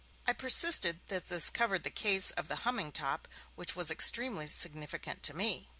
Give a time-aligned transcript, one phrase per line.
[0.25, 5.21] I persisted that this covered the case of the humming top, which was extremely significant
[5.21, 5.69] to me.